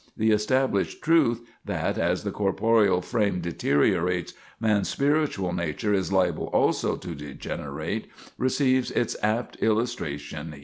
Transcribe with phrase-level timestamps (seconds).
[0.17, 6.95] The established truth, that, as the corporeal frame deteriorates, man's spiritual nature is liable also
[6.95, 10.59] to degenerate, receives its apt illustration here."